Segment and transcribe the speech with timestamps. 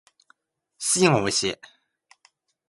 [0.79, 1.55] 寿司が美味しい